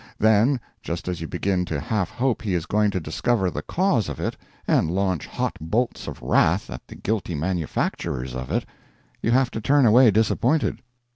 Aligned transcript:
Then, 0.17 0.59
just 0.81 1.07
as 1.07 1.21
you 1.21 1.27
begin 1.27 1.63
to 1.65 1.79
half 1.79 2.09
hope 2.09 2.41
he 2.41 2.55
is 2.55 2.65
going 2.65 2.89
to 2.89 2.99
discover 2.99 3.51
the 3.51 3.61
cause 3.61 4.09
of 4.09 4.19
it 4.19 4.35
and 4.67 4.89
launch 4.89 5.27
hot 5.27 5.55
bolts 5.61 6.07
of 6.07 6.23
wrath 6.23 6.71
at 6.71 6.87
the 6.87 6.95
guilty 6.95 7.35
manufacturers 7.35 8.33
of 8.33 8.49
it, 8.49 8.65
you 9.21 9.29
have 9.29 9.51
to 9.51 9.61
turn 9.61 9.85
away 9.85 10.09
disappointed. 10.09 10.79